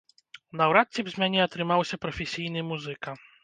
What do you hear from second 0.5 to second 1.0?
Наўрад